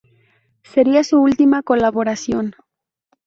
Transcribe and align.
Seria 0.63 1.03
su 1.03 1.19
última 1.21 1.61
colaboración. 1.61 2.55